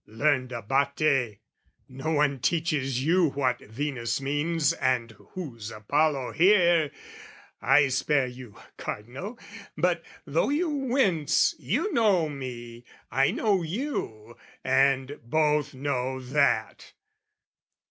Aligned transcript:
Learned 0.07 0.51
Abate, 0.51 1.37
no 1.87 2.09
one 2.13 2.39
teaches 2.39 3.05
you 3.05 3.29
What 3.29 3.59
Venus 3.59 4.19
means 4.19 4.73
and 4.73 5.11
who's 5.35 5.69
Apollo 5.69 6.31
here! 6.31 6.89
I 7.61 7.87
spare 7.89 8.25
you, 8.25 8.55
Cardinal, 8.77 9.37
but, 9.77 10.03
though 10.25 10.49
you 10.49 10.69
wince, 10.69 11.53
You 11.59 11.93
know 11.93 12.27
me, 12.29 12.83
I 13.11 13.29
know 13.29 13.61
you, 13.61 14.37
and 14.65 15.19
both 15.23 15.75
know 15.75 16.19
that! 16.19 16.93